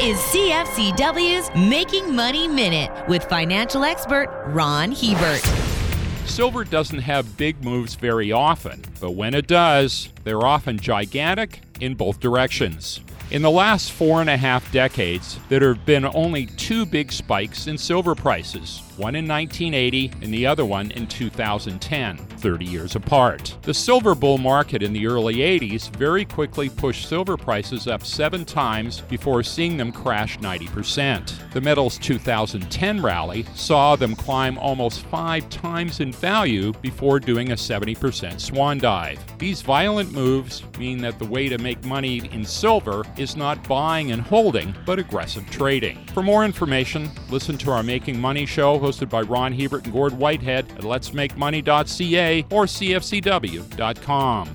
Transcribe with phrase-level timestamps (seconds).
[0.00, 5.42] is CFCW's Making Money Minute with financial expert Ron Hebert.
[6.24, 11.96] Silver doesn't have big moves very often, but when it does, they're often gigantic in
[11.96, 13.00] both directions.
[13.30, 17.66] In the last four and a half decades, there have been only two big spikes
[17.66, 23.56] in silver prices one in 1980 and the other one in 2010, 30 years apart.
[23.62, 28.44] The silver bull market in the early 80s very quickly pushed silver prices up seven
[28.44, 31.52] times before seeing them crash 90%.
[31.52, 37.56] The metal's 2010 rally saw them climb almost five times in value before doing a
[37.56, 39.20] 70% swan dive.
[39.38, 44.12] These violent moves mean that the way to make money in silver is not buying
[44.12, 46.04] and holding, but aggressive trading.
[46.14, 50.12] For more information, listen to our Making Money show hosted by Ron Hebert and Gord
[50.12, 54.54] Whitehead at letsmakemoney.ca or cfcw.com.